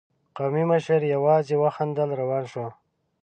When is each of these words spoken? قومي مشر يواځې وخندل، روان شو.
قومي 0.37 0.63
مشر 0.71 1.01
يواځې 1.15 1.55
وخندل، 1.63 2.09
روان 2.21 2.43
شو. 2.51 2.65